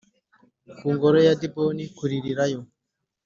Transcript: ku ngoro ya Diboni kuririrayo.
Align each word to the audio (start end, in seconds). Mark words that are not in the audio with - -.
ku 0.77 0.85
ngoro 0.93 1.17
ya 1.27 1.33
Diboni 1.41 1.83
kuririrayo. 1.97 2.59